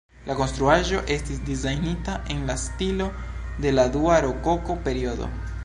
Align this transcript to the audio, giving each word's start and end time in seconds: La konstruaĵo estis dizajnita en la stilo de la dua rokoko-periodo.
La 0.27 0.35
konstruaĵo 0.37 1.01
estis 1.15 1.41
dizajnita 1.49 2.15
en 2.37 2.41
la 2.49 2.57
stilo 2.63 3.11
de 3.67 3.77
la 3.77 3.87
dua 3.99 4.19
rokoko-periodo. 4.29 5.33